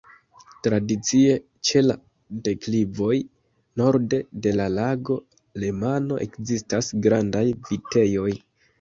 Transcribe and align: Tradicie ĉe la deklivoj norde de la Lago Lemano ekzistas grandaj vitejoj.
Tradicie 0.67 1.35
ĉe 1.69 1.83
la 1.87 1.97
deklivoj 2.47 3.19
norde 3.83 4.23
de 4.47 4.57
la 4.59 4.69
Lago 4.81 5.21
Lemano 5.67 6.21
ekzistas 6.31 6.95
grandaj 7.09 7.49
vitejoj. 7.73 8.31